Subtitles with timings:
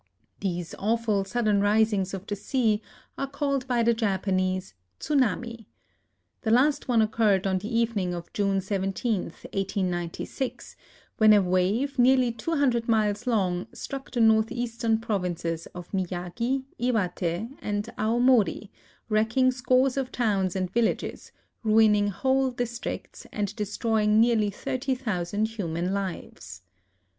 [0.39, 2.81] These awful sudden risings of the sea
[3.19, 5.67] are called by the Japanese tsunami.
[6.41, 10.75] The last one occurred on the evening of June 17, 1896,
[11.19, 17.55] when a wave nearly two hundred miles long struck the northeastern provinces of Miyagi, Iwate,
[17.61, 18.69] and Aomori,
[19.07, 21.31] wrecking scores of towns and villages,
[21.61, 26.63] ruining whole districts, and destroying nearly thirty thousand human lives.